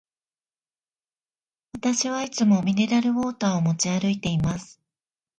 [1.73, 4.81] 私はいつもミネラルウォーターを持ち歩いています。